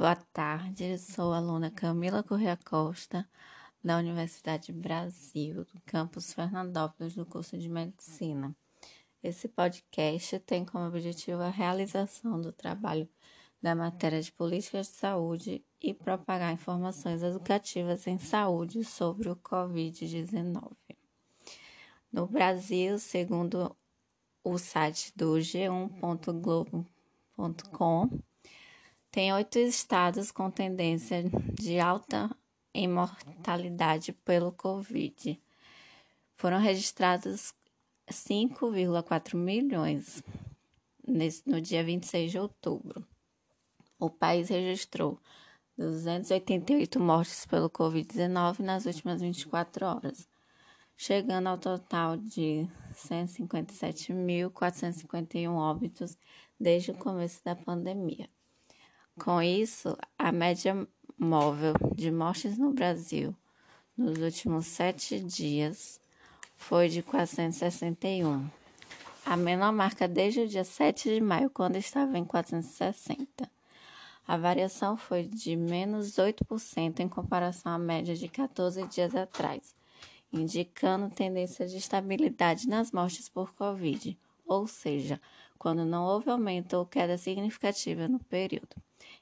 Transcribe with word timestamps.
Boa 0.00 0.16
tarde, 0.16 0.96
sou 0.96 1.30
a 1.30 1.36
aluna 1.36 1.70
Camila 1.70 2.22
Correa 2.22 2.58
Costa, 2.64 3.28
da 3.84 3.98
Universidade 3.98 4.72
Brasil, 4.72 5.56
do 5.56 5.78
campus 5.84 6.32
Fernandópolis, 6.32 7.14
do 7.14 7.26
curso 7.26 7.58
de 7.58 7.68
Medicina. 7.68 8.56
Esse 9.22 9.46
podcast 9.46 10.38
tem 10.38 10.64
como 10.64 10.86
objetivo 10.86 11.42
a 11.42 11.50
realização 11.50 12.40
do 12.40 12.50
trabalho 12.50 13.06
da 13.60 13.74
matéria 13.74 14.22
de 14.22 14.32
políticas 14.32 14.86
de 14.86 14.94
saúde 14.94 15.62
e 15.82 15.92
propagar 15.92 16.50
informações 16.50 17.22
educativas 17.22 18.06
em 18.06 18.18
saúde 18.18 18.82
sobre 18.82 19.28
o 19.28 19.36
Covid-19. 19.36 20.72
No 22.10 22.26
Brasil, 22.26 22.98
segundo 22.98 23.76
o 24.42 24.56
site 24.56 25.12
do 25.14 25.34
g1.globo.com, 25.34 28.29
tem 29.10 29.32
oito 29.32 29.58
estados 29.58 30.30
com 30.30 30.50
tendência 30.50 31.24
de 31.54 31.80
alta 31.80 32.30
em 32.72 32.86
mortalidade 32.86 34.12
pelo 34.12 34.52
Covid. 34.52 35.42
Foram 36.36 36.58
registrados 36.58 37.52
5,4 38.08 39.34
milhões 39.34 40.22
nesse, 41.06 41.42
no 41.44 41.60
dia 41.60 41.82
26 41.82 42.30
de 42.30 42.38
outubro. 42.38 43.04
O 43.98 44.08
país 44.08 44.48
registrou 44.48 45.18
288 45.76 47.00
mortes 47.00 47.44
pelo 47.46 47.68
Covid-19 47.68 48.60
nas 48.60 48.86
últimas 48.86 49.20
24 49.20 49.86
horas, 49.86 50.28
chegando 50.96 51.48
ao 51.48 51.58
total 51.58 52.16
de 52.16 52.68
157.451 52.94 55.52
óbitos 55.52 56.16
desde 56.58 56.90
o 56.92 56.96
começo 56.96 57.44
da 57.44 57.54
pandemia. 57.56 58.30
Com 59.18 59.42
isso, 59.42 59.96
a 60.18 60.32
média 60.32 60.86
móvel 61.18 61.74
de 61.94 62.10
mortes 62.10 62.56
no 62.56 62.72
Brasil 62.72 63.34
nos 63.96 64.18
últimos 64.18 64.66
sete 64.66 65.20
dias 65.20 66.00
foi 66.56 66.88
de 66.88 67.02
461, 67.02 68.48
a 69.26 69.36
menor 69.36 69.72
marca 69.72 70.08
desde 70.08 70.40
o 70.40 70.48
dia 70.48 70.64
7 70.64 71.14
de 71.14 71.20
maio, 71.20 71.50
quando 71.50 71.76
estava 71.76 72.18
em 72.18 72.24
460. 72.24 73.50
A 74.26 74.36
variação 74.36 74.96
foi 74.96 75.24
de 75.24 75.56
menos 75.56 76.16
8% 76.16 77.00
em 77.00 77.08
comparação 77.08 77.72
à 77.72 77.78
média 77.78 78.14
de 78.14 78.28
14 78.28 78.86
dias 78.86 79.14
atrás, 79.14 79.74
indicando 80.32 81.10
tendência 81.10 81.66
de 81.66 81.76
estabilidade 81.76 82.68
nas 82.68 82.92
mortes 82.92 83.28
por 83.28 83.52
Covid, 83.54 84.16
ou 84.46 84.66
seja, 84.66 85.20
quando 85.58 85.84
não 85.84 86.04
houve 86.04 86.30
aumento 86.30 86.74
ou 86.74 86.86
queda 86.86 87.18
significativa 87.18 88.08
no 88.08 88.18
período. 88.18 88.76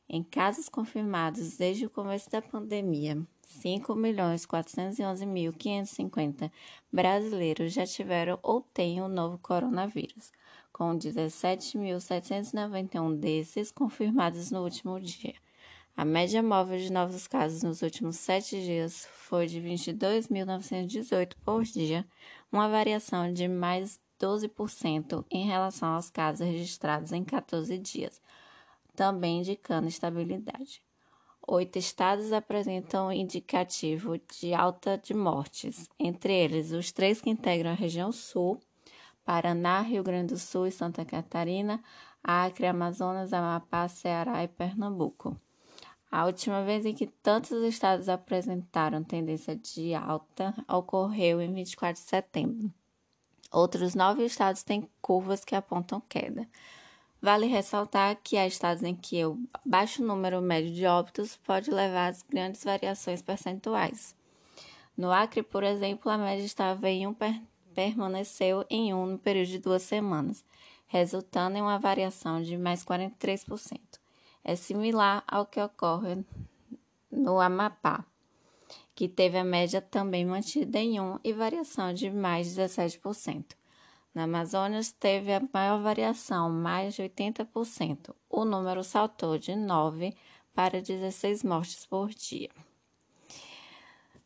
Em 0.09 0.23
casos 0.23 0.69
confirmados 0.69 1.57
desde 1.57 1.85
o 1.85 1.91
começo 1.91 2.31
da 2.31 2.41
pandemia, 2.41 3.21
5.411.550 3.63 6.51
brasileiros 6.93 7.73
já 7.73 7.85
tiveram 7.85 8.39
ou 8.43 8.61
têm 8.61 9.03
o 9.03 9.09
novo 9.09 9.39
coronavírus, 9.39 10.31
com 10.73 10.97
17.791 10.97 13.19
desses 13.19 13.71
confirmados 13.71 14.51
no 14.51 14.63
último 14.63 14.99
dia. 15.01 15.35
A 15.97 16.05
média 16.05 16.43
móvel 16.43 16.79
de 16.79 16.93
novos 16.93 17.27
casos 17.27 17.63
nos 17.63 17.81
últimos 17.83 18.17
sete 18.17 18.63
dias 18.63 19.07
foi 19.13 19.47
de 19.47 19.61
22.918 19.61 21.35
por 21.45 21.63
dia, 21.65 22.07
uma 22.51 22.69
variação 22.69 23.31
de 23.33 23.47
mais 23.49 24.01
12% 24.21 25.25
em 25.31 25.47
relação 25.47 25.91
aos 25.91 26.09
casos 26.09 26.47
registrados 26.47 27.13
em 27.13 27.23
14 27.25 27.77
dias 27.79 28.23
também 28.99 29.39
indicando 29.39 29.87
estabilidade. 29.87 30.83
Oito 31.47 31.79
estados 31.79 32.33
apresentam 32.33 33.13
indicativo 33.13 34.19
de 34.19 34.53
alta 34.53 34.99
de 34.99 35.15
mortes, 35.15 35.89
entre 36.01 36.35
eles 36.35 36.73
os 36.73 36.91
três 36.91 37.21
que 37.21 37.31
integram 37.31 37.71
a 37.71 37.75
região 37.75 38.11
sul, 38.11 38.59
Paraná, 39.25 39.83
Rio 39.83 40.03
Grande 40.03 40.35
do 40.35 40.39
Sul 40.39 40.67
e 40.67 40.73
Santa 40.73 41.05
Catarina, 41.05 41.81
Acre, 42.25 42.67
Amazonas, 42.67 43.33
Amapá, 43.33 43.87
Ceará 43.87 44.43
e 44.43 44.49
Pernambuco. 44.49 45.41
A 46.11 46.27
última 46.27 46.65
vez 46.65 46.85
em 46.85 46.93
que 46.93 47.07
tantos 47.07 47.63
estados 47.63 48.09
apresentaram 48.09 49.05
tendência 49.05 49.55
de 49.55 49.95
alta 49.95 50.53
ocorreu 50.69 51.41
em 51.41 51.55
24 51.55 52.03
de 52.03 52.09
setembro. 52.09 52.75
Outros 53.53 53.95
nove 53.95 54.25
estados 54.25 54.65
têm 54.65 54.91
curvas 55.01 55.45
que 55.45 55.55
apontam 55.55 56.01
queda. 56.01 56.49
Vale 57.21 57.47
ressaltar 57.47 58.17
que 58.23 58.37
há 58.37 58.47
estados 58.47 58.83
em 58.85 58.95
que 58.95 59.25
o 59.25 59.39
baixo 59.65 60.05
número 60.05 60.41
médio 60.41 60.73
de 60.73 60.87
óbitos 60.87 61.37
pode 61.37 61.71
levar 61.71 62.13
a 62.13 62.17
grandes 62.31 62.63
variações 62.63 63.21
percentuais. 63.21 64.15
No 64.97 65.11
Acre, 65.11 65.43
por 65.43 65.65
exemplo, 65.65 66.11
a 66.11 66.17
média 66.17 66.45
estava 66.45 66.89
em 66.89 67.07
1, 67.07 67.15
per 67.15 67.43
permaneceu 67.75 68.65
em 68.69 68.93
1 68.93 69.07
no 69.07 69.19
período 69.19 69.49
de 69.49 69.59
duas 69.59 69.83
semanas, 69.83 70.45
resultando 70.87 71.57
em 71.57 71.63
uma 71.63 71.79
variação 71.79 72.43
de 72.43 72.57
mais 72.57 72.85
43%. 72.85 73.79
É 74.43 74.57
similar 74.57 75.23
ao 75.27 75.47
que 75.47 75.61
ocorre 75.61 76.25
no 77.11 77.41
Amapá, 77.41 78.05
que 78.95 79.09
teve 79.09 79.39
a 79.39 79.45
média 79.45 79.81
também 79.81 80.25
mantida 80.25 80.79
em 80.79 81.01
1 81.01 81.21
e 81.23 81.33
variação 81.33 81.93
de 81.93 82.11
mais 82.11 82.49
17%. 82.57 83.58
Na 84.19 84.25
Amazonas 84.25 84.91
teve 84.91 85.33
a 85.33 85.41
maior 85.55 85.81
variação, 85.81 86.51
mais 86.51 86.95
de 86.95 87.05
80%. 87.05 88.13
O 88.29 88.45
número 88.45 88.83
saltou 88.83 89.39
de 89.39 89.55
9 89.55 90.13
para 90.53 90.83
16 90.83 91.45
mortes 91.45 91.87
por 91.87 92.09
dia. 92.09 92.51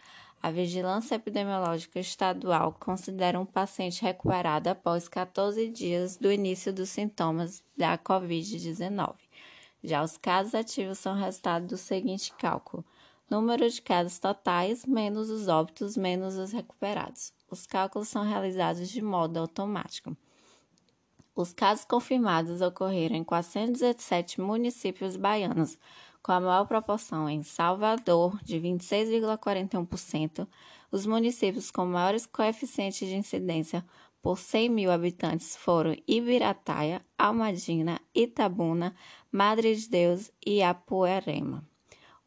a 0.41 0.51
Vigilância 0.51 1.15
Epidemiológica 1.15 1.99
Estadual 1.99 2.75
considera 2.79 3.39
um 3.39 3.45
paciente 3.45 4.01
recuperado 4.01 4.69
após 4.69 5.07
14 5.07 5.67
dias 5.69 6.15
do 6.15 6.31
início 6.31 6.71
dos 6.71 6.89
sintomas 6.89 7.63
da 7.75 7.97
Covid-19. 7.97 9.15
Já 9.83 10.03
os 10.03 10.17
casos 10.17 10.53
ativos 10.53 10.99
são 10.99 11.15
resultado 11.15 11.67
do 11.67 11.77
seguinte 11.77 12.33
cálculo: 12.37 12.85
número 13.29 13.69
de 13.69 13.81
casos 13.81 14.19
totais 14.19 14.85
menos 14.85 15.29
os 15.29 15.47
óbitos 15.47 15.97
menos 15.97 16.35
os 16.35 16.51
recuperados. 16.51 17.33
Os 17.49 17.65
cálculos 17.65 18.07
são 18.07 18.23
realizados 18.23 18.89
de 18.89 19.01
modo 19.01 19.37
automático. 19.37 20.15
Os 21.35 21.53
casos 21.53 21.85
confirmados 21.85 22.61
ocorreram 22.61 23.15
em 23.15 23.23
417 23.23 24.41
municípios 24.41 25.15
baianos, 25.15 25.77
com 26.27 26.33
a 26.33 26.39
maior 26.41 26.67
proporção 26.67 27.29
em 27.29 27.41
Salvador, 27.41 28.37
de 28.43 28.59
26,41%, 28.59 30.45
os 30.91 31.05
municípios 31.05 31.71
com 31.71 31.85
maiores 31.85 32.25
coeficientes 32.25 33.07
de 33.07 33.15
incidência 33.15 33.85
por 34.21 34.37
100 34.37 34.67
mil 34.67 34.91
habitantes 34.91 35.55
foram 35.55 35.95
Ibirataia, 36.05 37.01
Almadina, 37.17 38.01
Itabuna, 38.13 38.93
Madre 39.31 39.73
de 39.73 39.89
Deus 39.89 40.29
e 40.45 40.61
Apuerema. 40.61 41.63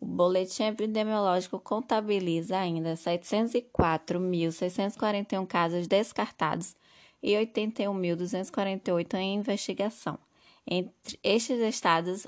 O 0.00 0.06
boletim 0.06 0.62
epidemiológico 0.62 1.61
contabiliza 1.61 2.56
ainda 2.56 2.94
704.641 2.94 5.46
casos 5.46 5.87
descartados 5.87 6.75
e 7.23 7.32
81.248 7.32 9.14
em 9.17 9.35
investigação. 9.35 10.19
Entre 10.67 11.19
estes 11.23 11.61
estados, 11.61 12.26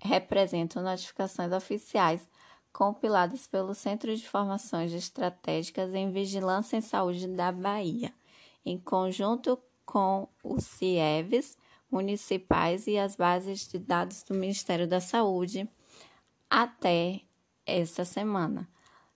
representam 0.00 0.82
notificações 0.82 1.52
oficiais 1.52 2.28
compiladas 2.72 3.46
pelo 3.46 3.74
Centro 3.74 4.14
de 4.14 4.22
Informações 4.22 4.92
Estratégicas 4.92 5.94
em 5.94 6.10
Vigilância 6.10 6.76
em 6.76 6.80
Saúde 6.80 7.26
da 7.26 7.50
Bahia, 7.50 8.12
em 8.64 8.78
conjunto 8.78 9.58
com 9.84 10.28
o 10.42 10.60
CIEVES, 10.60 11.56
municipais 11.90 12.86
e 12.86 12.98
as 12.98 13.16
bases 13.16 13.66
de 13.68 13.78
dados 13.78 14.22
do 14.22 14.34
Ministério 14.34 14.86
da 14.86 15.00
Saúde 15.00 15.68
até 16.50 17.22
esta 17.64 18.04
semana. 18.04 18.68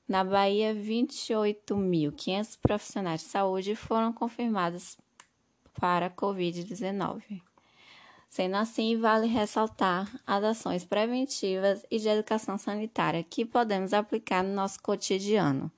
Na 0.08 0.24
Bahia, 0.24 0.74
28.500 0.74 2.58
profissionais 2.60 3.20
de 3.20 3.26
saúde 3.28 3.76
foram 3.76 4.12
confirmados 4.12 4.98
para 5.78 6.06
a 6.06 6.10
Covid-19. 6.10 7.42
Sendo 8.30 8.54
assim, 8.54 8.96
vale 8.96 9.26
ressaltar 9.26 10.08
as 10.24 10.44
ações 10.44 10.84
preventivas 10.84 11.84
e 11.90 11.98
de 11.98 12.08
educação 12.08 12.56
sanitária 12.56 13.24
que 13.24 13.44
podemos 13.44 13.92
aplicar 13.92 14.44
no 14.44 14.54
nosso 14.54 14.80
cotidiano. 14.80 15.68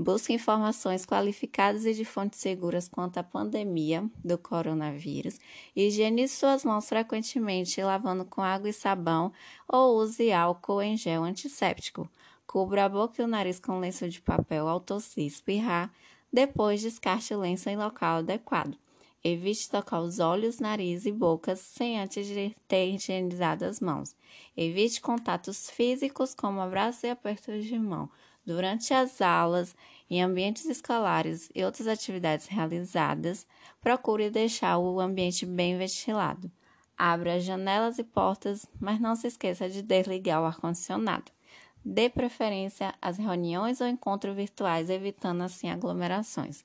Busque 0.00 0.32
informações 0.32 1.04
qualificadas 1.04 1.84
e 1.84 1.92
de 1.92 2.04
fontes 2.04 2.38
seguras 2.38 2.88
quanto 2.88 3.18
à 3.18 3.24
pandemia 3.24 4.08
do 4.24 4.38
coronavírus. 4.38 5.40
Higienize 5.74 6.36
suas 6.36 6.64
mãos 6.64 6.88
frequentemente 6.88 7.82
lavando 7.82 8.24
com 8.24 8.40
água 8.40 8.68
e 8.68 8.72
sabão 8.72 9.32
ou 9.66 9.96
use 9.96 10.32
álcool 10.32 10.80
em 10.80 10.96
gel 10.96 11.24
antisséptico. 11.24 12.08
Cubra 12.46 12.84
a 12.84 12.88
boca 12.88 13.20
e 13.20 13.24
o 13.24 13.28
nariz 13.28 13.58
com 13.58 13.80
lenço 13.80 14.08
de 14.08 14.20
papel 14.20 14.68
ao 14.68 14.78
tossir 14.78 15.24
e 15.24 15.26
espirrar. 15.26 15.92
Depois, 16.32 16.80
descarte 16.80 17.34
o 17.34 17.40
lenço 17.40 17.68
em 17.68 17.76
local 17.76 18.18
adequado. 18.18 18.78
Evite 19.22 19.68
tocar 19.68 20.00
os 20.00 20.20
olhos, 20.20 20.60
nariz 20.60 21.04
e 21.04 21.12
boca 21.12 21.56
sem 21.56 21.98
antes 21.98 22.26
de 22.26 22.54
ter 22.68 22.88
higienizado 22.94 23.64
as 23.64 23.80
mãos. 23.80 24.14
Evite 24.56 25.00
contatos 25.00 25.68
físicos, 25.70 26.34
como 26.34 26.60
abraços 26.60 27.02
e 27.02 27.10
apertos 27.10 27.64
de 27.64 27.78
mão. 27.78 28.08
Durante 28.46 28.94
as 28.94 29.20
aulas, 29.20 29.76
em 30.08 30.22
ambientes 30.22 30.64
escolares 30.64 31.50
e 31.54 31.64
outras 31.64 31.86
atividades 31.86 32.46
realizadas, 32.46 33.46
procure 33.80 34.30
deixar 34.30 34.78
o 34.78 35.00
ambiente 35.00 35.44
bem 35.44 35.76
ventilado. 35.76 36.50
Abra 36.96 37.34
as 37.34 37.44
janelas 37.44 37.98
e 37.98 38.04
portas, 38.04 38.66
mas 38.80 38.98
não 39.00 39.14
se 39.14 39.26
esqueça 39.26 39.68
de 39.68 39.82
desligar 39.82 40.40
o 40.40 40.46
ar-condicionado. 40.46 41.30
Dê 41.84 42.08
preferência 42.08 42.94
às 43.02 43.18
reuniões 43.18 43.80
ou 43.80 43.86
encontros 43.86 44.34
virtuais, 44.34 44.90
evitando 44.90 45.42
assim 45.42 45.70
aglomerações. 45.70 46.64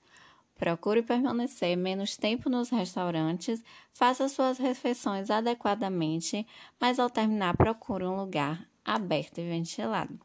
Procure 0.63 1.01
permanecer 1.01 1.75
menos 1.75 2.15
tempo 2.15 2.50
nos 2.50 2.69
restaurantes, 2.69 3.62
faça 3.92 4.30
suas 4.30 4.57
refeições 4.57 5.30
adequadamente, 5.30 6.48
mas 6.80 7.00
ao 7.00 7.10
terminar 7.10 7.57
procure 7.57 8.06
um 8.06 8.15
lugar 8.15 8.65
aberto 8.86 9.39
e 9.39 9.45
ventilado. 9.45 10.18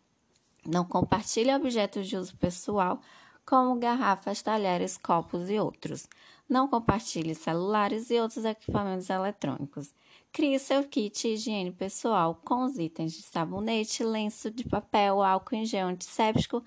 Não 0.65 0.85
compartilhe 0.85 1.53
objetos 1.53 2.07
de 2.07 2.17
uso 2.17 2.37
pessoal, 2.37 3.01
como 3.45 3.81
garrafas, 3.81 4.41
talheres, 4.41 4.97
copos 4.97 5.51
e 5.51 5.59
outros. 5.59 6.09
Não 6.49 6.69
compartilhe 6.69 7.35
celulares 7.35 8.09
e 8.09 8.21
outros 8.21 8.45
equipamentos 8.45 9.11
eletrônicos. 9.11 9.93
Crie 10.31 10.57
seu 10.61 10.85
kit 10.85 11.21
de 11.21 11.35
higiene 11.35 11.73
pessoal 11.73 12.41
com 12.45 12.63
os 12.65 12.79
itens 12.79 13.13
de 13.13 13.23
sabonete, 13.23 14.05
lenço 14.05 14.53
de 14.53 14.63
papel, 14.63 15.21
álcool 15.21 15.57
em 15.57 15.65
gel 15.65 15.89
antisséptico 15.89 16.63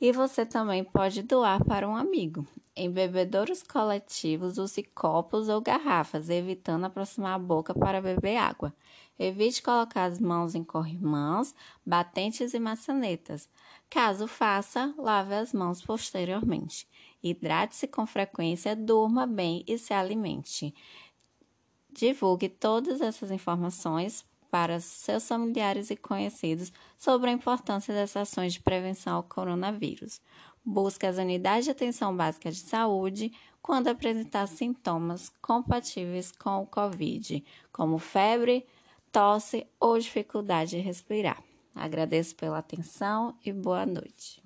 e 0.00 0.12
você 0.12 0.44
também 0.44 0.84
pode 0.84 1.22
doar 1.22 1.64
para 1.64 1.88
um 1.88 1.96
amigo. 1.96 2.46
Em 2.74 2.90
bebedouros 2.90 3.62
coletivos, 3.62 4.58
use 4.58 4.82
copos 4.82 5.48
ou 5.48 5.60
garrafas, 5.62 6.28
evitando 6.28 6.84
aproximar 6.84 7.34
a 7.34 7.38
boca 7.38 7.74
para 7.74 8.02
beber 8.02 8.36
água. 8.36 8.74
Evite 9.18 9.62
colocar 9.62 10.04
as 10.04 10.20
mãos 10.20 10.54
em 10.54 10.62
corrimãos, 10.62 11.54
batentes 11.84 12.52
e 12.52 12.58
maçanetas. 12.58 13.48
Caso 13.88 14.26
faça, 14.26 14.94
lave 14.98 15.34
as 15.34 15.54
mãos 15.54 15.80
posteriormente. 15.80 16.86
Hidrate-se 17.22 17.88
com 17.88 18.06
frequência, 18.06 18.76
durma 18.76 19.26
bem 19.26 19.64
e 19.66 19.78
se 19.78 19.94
alimente. 19.94 20.74
Divulgue 21.90 22.50
todas 22.50 23.00
essas 23.00 23.30
informações 23.30 24.22
para 24.56 24.80
seus 24.80 25.28
familiares 25.28 25.90
e 25.90 25.96
conhecidos 25.96 26.72
sobre 26.96 27.28
a 27.28 27.32
importância 27.32 27.92
dessas 27.92 28.22
ações 28.22 28.54
de 28.54 28.60
prevenção 28.60 29.16
ao 29.16 29.22
coronavírus. 29.22 30.18
Busque 30.64 31.04
as 31.04 31.18
unidades 31.18 31.66
de 31.66 31.72
atenção 31.72 32.16
básica 32.16 32.50
de 32.50 32.60
saúde 32.60 33.30
quando 33.60 33.88
apresentar 33.88 34.46
sintomas 34.46 35.30
compatíveis 35.42 36.32
com 36.32 36.62
o 36.62 36.66
Covid, 36.66 37.44
como 37.70 37.98
febre, 37.98 38.64
tosse 39.12 39.66
ou 39.78 39.98
dificuldade 39.98 40.70
de 40.70 40.78
respirar. 40.78 41.42
Agradeço 41.74 42.34
pela 42.34 42.56
atenção 42.56 43.36
e 43.44 43.52
boa 43.52 43.84
noite. 43.84 44.45